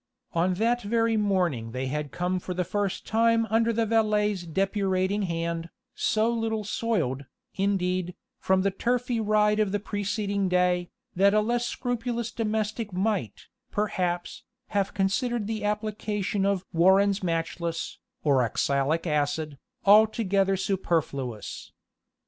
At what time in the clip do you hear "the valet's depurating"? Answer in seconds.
3.71-5.25